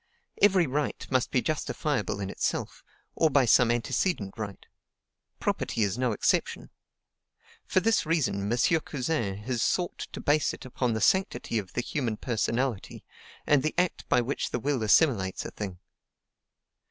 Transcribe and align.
Every 0.41 0.65
right 0.65 1.05
must 1.11 1.29
be 1.29 1.43
justifiable 1.43 2.19
in 2.21 2.31
itself, 2.31 2.83
or 3.13 3.29
by 3.29 3.45
some 3.45 3.69
antecedent 3.69 4.33
right; 4.35 4.65
property 5.39 5.83
is 5.83 5.95
no 5.95 6.11
exception. 6.11 6.71
For 7.67 7.81
this 7.81 8.03
reason, 8.03 8.51
M. 8.51 8.57
Cousin 8.81 9.37
has 9.43 9.61
sought 9.61 9.99
to 10.11 10.19
base 10.19 10.55
it 10.55 10.65
upon 10.65 10.93
the 10.93 11.01
SANCTITY 11.01 11.59
of 11.59 11.73
the 11.73 11.81
human 11.81 12.17
personality, 12.17 13.03
and 13.45 13.61
the 13.61 13.75
act 13.77 14.09
by 14.09 14.21
which 14.21 14.49
the 14.49 14.59
will 14.59 14.81
assimilates 14.81 15.45
a 15.45 15.51
thing. 15.51 15.77